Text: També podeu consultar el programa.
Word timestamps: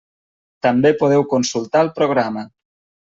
També 0.67 0.91
podeu 1.03 1.25
consultar 1.35 1.85
el 1.87 1.93
programa. 2.01 2.47